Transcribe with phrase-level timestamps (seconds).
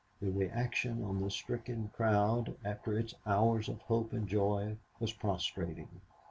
[0.19, 6.01] The reaction on the stricken crowd, after its hours of hope and joy, was prostrating.